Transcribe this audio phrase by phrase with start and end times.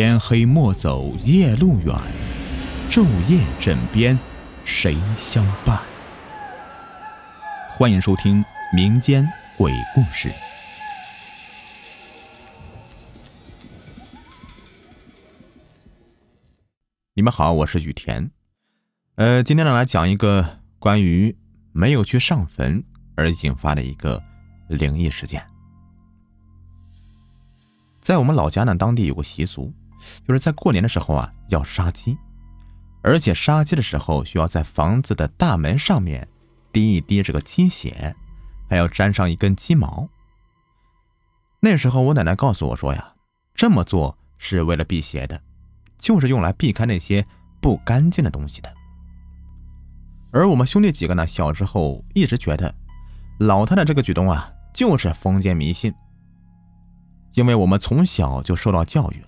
[0.00, 1.92] 天黑莫走夜路远，
[2.88, 4.16] 昼夜枕边
[4.64, 5.82] 谁相伴？
[7.68, 9.26] 欢迎收听民间
[9.56, 10.30] 鬼故事。
[17.14, 18.30] 你们好，我是雨田。
[19.16, 21.36] 呃，今天呢来讲一个关于
[21.72, 22.84] 没有去上坟
[23.16, 24.22] 而引发的一个
[24.68, 25.44] 灵异事件。
[28.00, 29.74] 在我们老家呢，当地有个习俗，
[30.26, 32.16] 就是在过年的时候啊，要杀鸡，
[33.02, 36.28] 而且杀鸡的时候需要在房子的大门上面
[36.72, 38.14] 滴一滴这个鸡血，
[38.68, 40.08] 还要粘上一根鸡毛。
[41.60, 43.14] 那时候我奶奶告诉我说呀，
[43.54, 45.40] 这么做是为了辟邪的，
[45.98, 47.26] 就是用来避开那些
[47.60, 48.72] 不干净的东西的。
[50.30, 52.72] 而我们兄弟几个呢，小时候一直觉得
[53.40, 55.92] 老太太这个举动啊，就是封建迷信。
[57.34, 59.24] 因为我们从小就受到教育，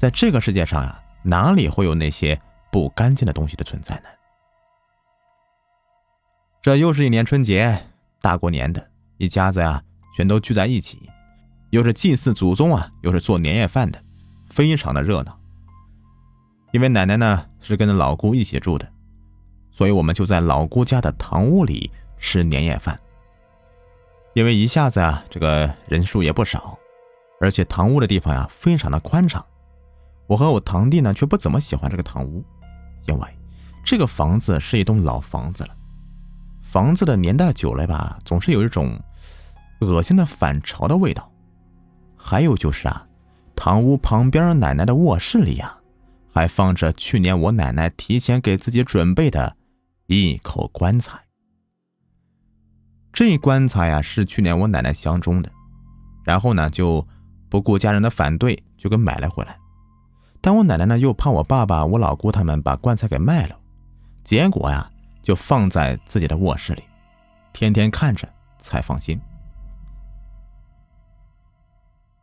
[0.00, 2.40] 在这个世界上呀，哪里会有那些
[2.72, 4.04] 不干净的东西的存在呢？
[6.62, 7.86] 这又是一年春节，
[8.22, 9.82] 大过年的，一家子呀
[10.16, 11.10] 全都聚在一起，
[11.68, 14.00] 又是祭祀祖宗啊，又是做年夜饭的，
[14.48, 15.38] 非常的热闹。
[16.70, 18.90] 因为奶奶呢是跟着老姑一起住的，
[19.70, 22.98] 所以我们就在老姑家的堂屋里吃年夜饭。
[24.32, 26.78] 因为一下子啊，这个人数也不少。
[27.38, 29.44] 而且堂屋的地方呀，非常的宽敞。
[30.30, 32.44] 我和我堂弟呢，却不怎么喜欢这个堂屋，
[33.08, 33.28] 因为
[33.84, 35.70] 这个房子是一栋老房子了，
[36.62, 38.96] 房子的年代久了吧，总是有一种
[39.80, 41.28] 恶心的反潮的味道。
[42.16, 43.04] 还有就是啊，
[43.56, 45.76] 堂屋旁边奶奶的卧室里呀，
[46.32, 49.56] 还放着去年我奶奶提前给自己准备的
[50.06, 51.18] 一口棺材。
[53.12, 55.50] 这棺材呀，是去年我奶奶相中的，
[56.22, 57.04] 然后呢，就。
[57.50, 59.58] 不顾家人的反对，就给买了回来。
[60.40, 63.58] 但我奶奶呢，又怕我爸爸、我老姑他们把棺材给卖了，
[64.24, 64.90] 结果呀，
[65.22, 66.82] 就放在自己的卧室里，
[67.52, 68.28] 天天看着
[68.58, 69.20] 才放心。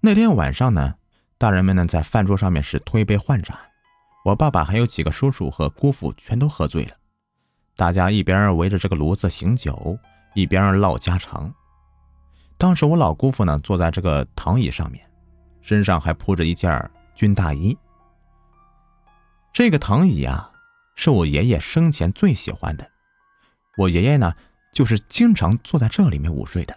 [0.00, 0.94] 那天晚上呢，
[1.38, 3.56] 大人们呢在饭桌上面是推杯换盏，
[4.24, 6.94] 我爸爸还有几个叔叔和姑父全都喝醉了，
[7.76, 9.98] 大家一边围着这个炉子醒酒，
[10.34, 11.52] 一边唠家常。
[12.58, 15.00] 当时我老姑父呢坐在这个躺椅上面。
[15.62, 17.76] 身上还铺着一件军大衣。
[19.52, 20.52] 这个躺椅啊，
[20.94, 22.90] 是我爷爷生前最喜欢的。
[23.76, 24.34] 我爷爷呢，
[24.72, 26.76] 就是经常坐在这里面午睡的。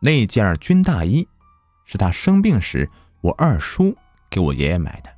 [0.00, 1.26] 那件军大衣，
[1.84, 2.90] 是他生病时
[3.20, 3.96] 我二叔
[4.28, 5.10] 给我爷爷买的。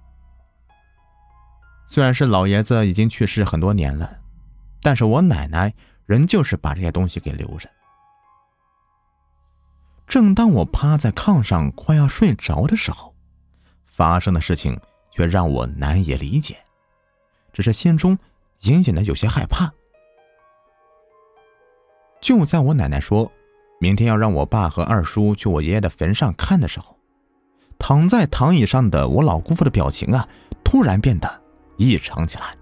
[1.86, 4.18] 虽然是老爷子已经去世很多年了，
[4.82, 5.72] 但是我奶奶
[6.04, 7.70] 仍旧是把这些东西给留着。
[10.06, 13.14] 正当我趴在炕上快要睡着的时候，
[13.86, 14.80] 发生的事情
[15.12, 16.56] 却让我难以理解，
[17.56, 18.18] 只是心中
[18.64, 19.72] 隐隐的有些害怕。
[22.20, 23.32] 就在我奶奶说
[23.80, 26.98] 明天要让我爸和二叔去我爷爷的坟上看的时候，
[27.78, 30.28] 躺在躺椅上的我老姑父的表情啊，
[30.62, 31.42] 突然变得
[31.78, 32.54] 异常起来。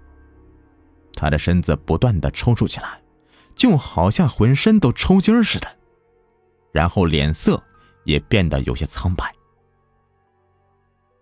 [1.13, 3.01] 他的身子不断的抽搐起来，
[3.53, 5.67] 就好像浑身都抽筋似的。
[6.71, 7.61] 然后脸色
[8.05, 9.29] 也变得有些苍白，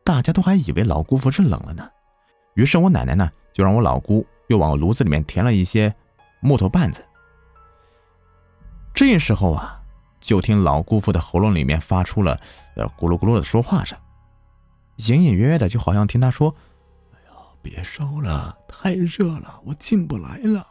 [0.03, 1.89] 大家都还以为老姑父是冷了呢。
[2.53, 5.93] 于是我奶奶呢，就让我老姑又往炉子里面填了一些
[6.41, 7.05] 木头棒子。
[8.93, 9.81] 这时候啊，
[10.19, 12.39] 就听老姑父的喉咙里面发出了
[12.75, 13.97] 呃咕噜咕噜的说话声，
[14.97, 16.55] 隐隐约约的就好像听他说
[17.13, 17.31] ：“哎呀，
[17.61, 20.67] 别烧了，太热了，我进不来了。”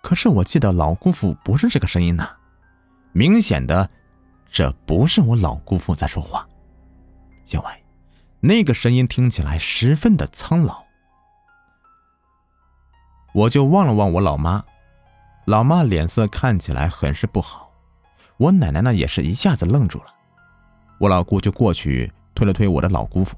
[0.00, 2.36] 可是我记得老姑父不是这个声音呐。
[3.12, 3.90] 明显的，
[4.48, 6.48] 这不是我老姑父在说话，
[7.48, 7.66] 因为
[8.40, 10.84] 那个声音听起来十分的苍老。
[13.34, 14.64] 我就望了望我老妈，
[15.46, 17.72] 老妈脸色看起来很是不好。
[18.36, 20.06] 我奶奶呢，也是一下子愣住了。
[20.98, 23.36] 我老姑就过去推了推我的老姑父，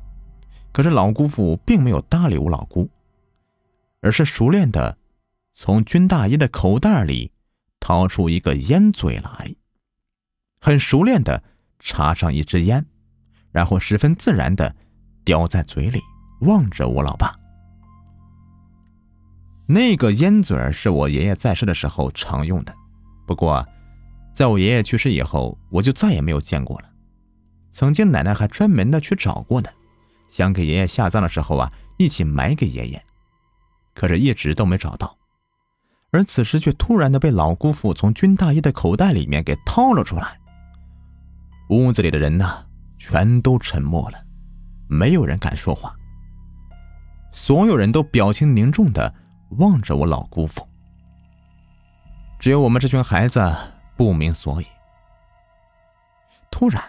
[0.72, 2.90] 可是老姑父并没有搭理我老姑，
[4.00, 4.98] 而是熟练的
[5.52, 7.30] 从军大衣的口袋里
[7.78, 9.54] 掏出一个烟嘴来。
[10.60, 11.42] 很熟练的
[11.78, 12.84] 插上一支烟，
[13.52, 14.74] 然后十分自然的
[15.24, 16.00] 叼在嘴里，
[16.40, 17.43] 望着我老爸。
[19.66, 22.74] 那个烟嘴是我爷爷在世的时候常用的，
[23.26, 23.66] 不过
[24.34, 26.88] 在我爷爷去世以后，我就再也没有见过了。
[27.70, 29.68] 曾经奶奶还专门的去找过呢，
[30.28, 33.02] 想给爷爷下葬的时候啊，一起埋给爷爷，
[33.94, 35.16] 可是一直都没找到。
[36.10, 40.38] 而此时却突然的被老姑父从军大衣的口袋里面给掏了出来。
[41.70, 42.66] 屋子里的人呢，
[42.98, 44.18] 全都沉默了，
[44.88, 45.96] 没有人敢说话，
[47.32, 49.12] 所有人都表情凝重的
[49.50, 50.68] 望着我老姑父。
[52.38, 53.54] 只有我们这群孩子
[53.96, 54.66] 不明所以。
[56.50, 56.82] 突然，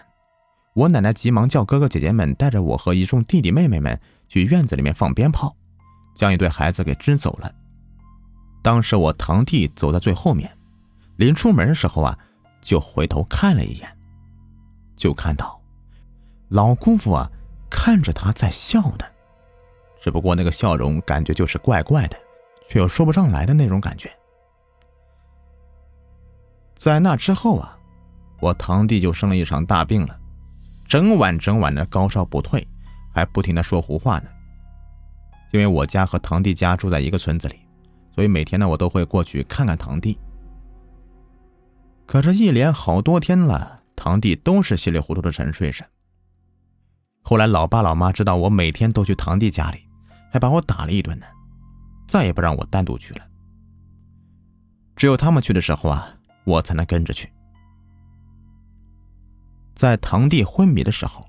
[0.74, 3.98] 我奶奶急忙叫哥哥姐姐们带着我和一众弟弟妹妹们
[4.28, 5.56] 去院子里面放鞭炮，
[6.14, 7.52] 将一对孩子给支走了。
[8.62, 10.50] 当时我堂弟走在最后面，
[11.16, 12.18] 临出门的时候啊，
[12.60, 13.88] 就回头看了一眼，
[14.96, 15.60] 就看到
[16.48, 17.30] 老姑父啊
[17.70, 19.04] 看着他在笑呢，
[20.00, 22.16] 只不过那个笑容感觉就是怪怪的，
[22.68, 24.10] 却又说不上来的那种感觉。
[26.76, 27.72] 在那之后啊。
[28.38, 30.20] 我堂弟就生了一场大病了，
[30.86, 32.68] 整晚整晚的高烧不退，
[33.14, 34.28] 还不停的说胡话呢。
[35.52, 37.56] 因为我家和堂弟家住在一个村子里，
[38.14, 40.18] 所以每天呢我都会过去看看堂弟。
[42.04, 45.82] 可是一连好多天了，堂弟都是稀里糊涂的沉睡着。
[47.22, 49.88] 后来老爸老妈知道我每天都去堂弟家里，
[50.30, 51.24] 还把我打了一顿呢，
[52.06, 53.20] 再也不让我单独去了。
[54.94, 56.08] 只有他们去的时候啊，
[56.44, 57.30] 我才能跟着去。
[59.74, 61.20] 在堂弟昏迷的时候，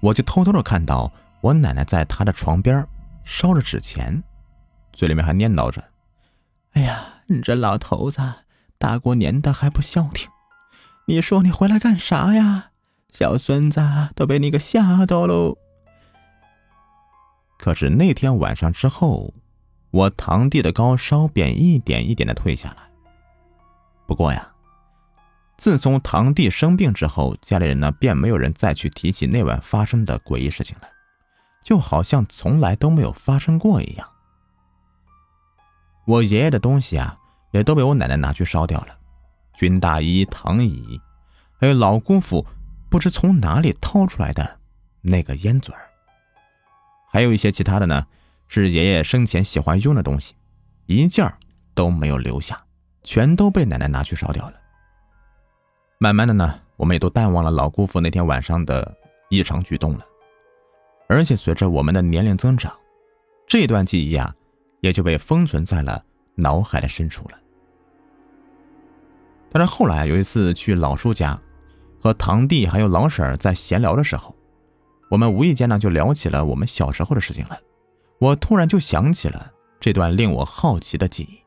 [0.00, 1.10] 我就偷偷的看到
[1.40, 2.86] 我奶奶在他的床边
[3.24, 4.22] 烧着纸钱，
[4.92, 5.82] 嘴里面还念叨着
[6.72, 8.20] ：“哎呀，你这老头子，
[8.76, 10.28] 大过年的还不消停，
[11.06, 12.72] 你说你回来干啥呀？
[13.12, 13.80] 小孙子
[14.14, 15.56] 都被你给吓到喽。”
[17.58, 19.32] 可是那天晚上之后，
[19.90, 22.76] 我堂弟的高烧便一点一点的退下来。
[24.06, 24.46] 不过呀。
[25.56, 30.88] 自从堂弟生病之后，家里人呢便没有人再去提起那晚发生的诡异事情了，
[31.62, 34.08] 就好像从来都没有发生过一样。
[36.06, 37.18] 我爷爷的东西啊，
[37.50, 38.98] 也都被我奶奶拿去烧掉了，
[39.52, 40.98] 军大衣、躺椅，
[41.60, 42.46] 还有老姑父
[42.88, 44.60] 不知从哪里掏出来的
[45.02, 45.90] 那个烟嘴儿，
[47.12, 48.06] 还有一些其他的呢，
[48.52, 50.34] 是爷爷生前喜欢用的东西，
[50.86, 51.32] 一件
[51.72, 52.60] 都没有留下，
[53.04, 54.54] 全都被奶奶拿去烧掉了。
[55.98, 58.92] 慢慢的呢，我们也都淡忘了老姑父那天晚上的
[59.28, 60.04] 异常举动了，
[61.08, 62.72] 而且随着我们的年龄增长，
[63.46, 64.34] 这段记忆啊，
[64.80, 66.04] 也就被封存在了
[66.34, 67.38] 脑海的深处了。
[69.52, 71.40] 但是后来有一次去老叔家，
[72.02, 74.34] 和堂弟还有老婶在闲聊的时候，
[75.08, 77.56] 我们无意间呢就聊起了我们小时候的事情了。
[78.20, 81.42] 我突然就想起了这段令我好奇的记忆，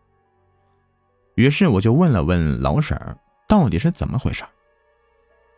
[1.35, 3.17] 于是我就问了问老婶儿。
[3.45, 4.43] 到底是怎么回事？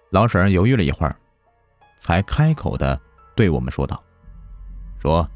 [0.10, 1.16] 老婶犹豫了一会儿，
[1.98, 3.00] 才开口的
[3.36, 4.04] 对我们说道
[5.00, 5.30] ：“说，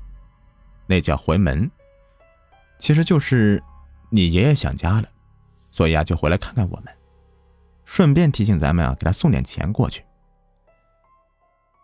[0.87, 1.71] 那叫回门，
[2.79, 3.63] 其实就是
[4.09, 5.07] 你爷爷想家了，
[5.71, 6.93] 所以啊就回来看看我们，
[7.85, 10.03] 顺便提醒咱们啊给他送点钱过去。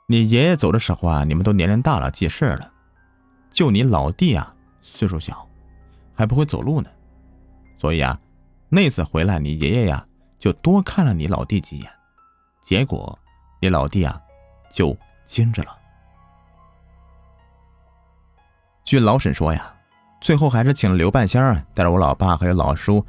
[0.07, 2.74] 你爷爷走的时候啊，你们都年龄大了记事了，
[3.55, 5.49] 就你老弟啊岁数小，
[6.13, 6.89] 还不会走路呢，
[7.75, 8.19] 所以啊
[8.69, 10.05] 那次回来你爷爷呀。”
[10.37, 11.89] 就多看了你老弟几眼，
[12.61, 13.17] 结果
[13.59, 14.21] 你老弟啊
[14.69, 15.75] 就惊着了。
[18.83, 19.73] 据老沈说呀，
[20.21, 23.03] 最后还是请了刘半仙儿带着我老爸还有老叔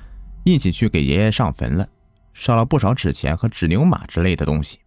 [0.44, 1.86] 一起去给爷爷上坟了，
[2.32, 4.78] 烧了不少纸钱和纸牛马之类的东西。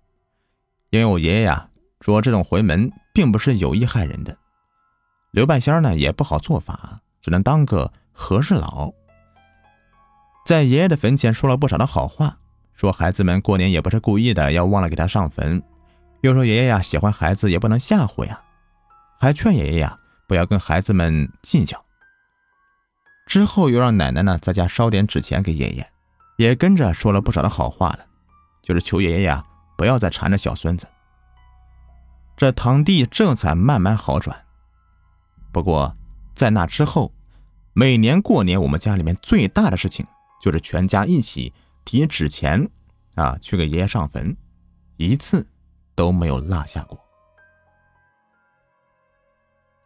[0.89, 1.69] 因为我爷爷呀
[2.01, 4.35] 说这种回门并不是有意害人的，
[5.31, 8.91] 刘半仙呢也不好做法，只能当个和事佬。
[10.45, 12.37] 在爷爷的坟前说了不少的好话，
[12.73, 15.61] 说孩子们过年也不是故意的，要忘了给他上坟。
[16.21, 18.41] 又说爷爷呀喜欢孩子，也不能吓唬呀，
[19.19, 21.85] 还劝爷爷呀不要跟孩子们计较。
[23.27, 25.87] 之后又让奶奶呢在家烧点纸钱给爷爷，
[26.37, 27.99] 也跟着说了不少的好话了，
[28.63, 29.45] 就是求爷爷呀
[29.77, 30.87] 不要再缠着小孙子。
[32.35, 34.35] 这堂弟这才慢慢好转。
[35.51, 35.95] 不过
[36.35, 37.11] 在那之后，
[37.73, 40.05] 每年过年我们家里面最大的事情。
[40.41, 41.51] 就是全家一起
[41.83, 42.65] 提纸钱，
[43.15, 44.37] 啊，去给爷爷上坟，
[44.95, 45.45] 一次
[45.95, 46.97] 都没有落下过。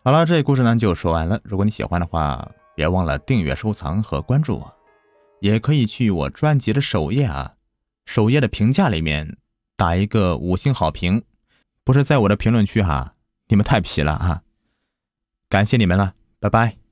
[0.03, 1.41] 好了，这故事呢就说完了。
[1.43, 4.75] 如果你喜欢的话，别忘了订阅、收藏和关注我，
[5.39, 7.55] 也可以去我专辑的首页啊，
[8.05, 9.37] 首页的评价里面
[9.75, 11.23] 打一个五星好评，
[11.83, 13.15] 不是在我的评论区哈，
[13.47, 14.43] 你们太皮了啊！
[15.53, 16.82] 感谢你们了，拜拜。